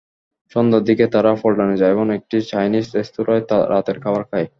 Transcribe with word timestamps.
সন্ধ্যার 0.51 0.83
দিকে 0.83 1.05
তারা 1.13 1.31
পল্টনে 1.41 1.75
যায় 1.77 1.93
এবং 1.95 2.05
একটি 2.17 2.37
চায়নিজ 2.49 2.85
রেস্তোরাঁয় 2.93 3.43
রাতের 3.71 3.97
খাবার 4.03 4.23
খায়। 4.29 4.47